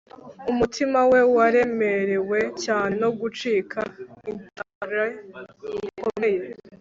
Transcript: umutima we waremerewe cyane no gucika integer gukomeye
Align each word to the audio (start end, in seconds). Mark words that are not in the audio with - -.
umutima 0.51 0.99
we 1.11 1.19
waremerewe 1.35 2.39
cyane 2.63 2.93
no 3.03 3.09
gucika 3.19 3.79
integer 4.31 5.07
gukomeye 5.59 6.39